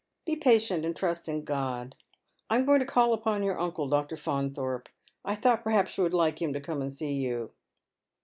Be 0.25 0.35
patient, 0.35 0.83
and 0.83 0.95
trust 0.95 1.29
in 1.29 1.43
God. 1.43 1.95
I 2.49 2.55
am 2.57 2.65
going 2.65 2.79
to 2.79 2.87
call 2.87 3.13
upon 3.13 3.43
your 3.43 3.59
uncle, 3.59 3.87
Dr. 3.87 4.15
Faunthorpe. 4.15 4.89
I 5.23 5.35
thought 5.35 5.63
perhaps 5.63 5.95
you 5.95 6.03
would 6.03 6.11
like 6.15 6.41
him 6.41 6.53
to 6.53 6.59
come 6.59 6.81
and 6.81 6.91
see 6.91 7.13
you." 7.13 7.51